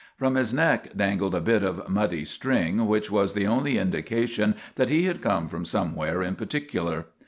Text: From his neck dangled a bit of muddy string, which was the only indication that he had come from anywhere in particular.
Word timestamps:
From 0.17 0.33
his 0.33 0.51
neck 0.51 0.97
dangled 0.97 1.35
a 1.35 1.39
bit 1.41 1.61
of 1.61 1.87
muddy 1.87 2.25
string, 2.25 2.87
which 2.87 3.11
was 3.11 3.33
the 3.35 3.45
only 3.45 3.77
indication 3.77 4.55
that 4.73 4.89
he 4.89 5.03
had 5.03 5.21
come 5.21 5.47
from 5.47 5.63
anywhere 5.75 6.23
in 6.23 6.33
particular. 6.33 7.05